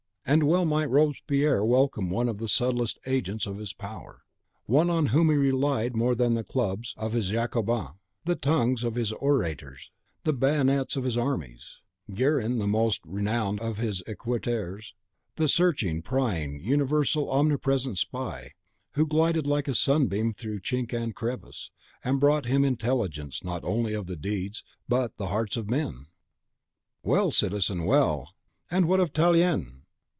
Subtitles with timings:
[0.23, 4.21] And well might Robespierre welcome one of the subtlest agents of his power,
[4.65, 7.89] one on whom he relied more than the clubs of his Jacobins,
[8.23, 9.91] the tongues of his orators,
[10.23, 11.81] the bayonets of his armies;
[12.13, 14.93] Guerin, the most renowned of his ecouteurs,
[15.35, 18.51] the searching, prying, universal, omnipresent spy,
[18.91, 21.71] who glided like a sunbeam through chink and crevice,
[22.05, 26.05] and brought to him intelligence not only of the deeds, but the hearts of men!
[27.03, 28.33] "Well, citizen, well!
[28.69, 29.79] and what of Tallien?"